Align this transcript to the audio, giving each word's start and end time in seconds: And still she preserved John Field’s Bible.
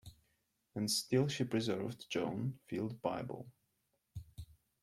And 0.73 0.89
still 0.89 1.27
she 1.27 1.43
preserved 1.43 2.09
John 2.09 2.57
Field’s 2.65 2.95
Bible. 2.95 3.51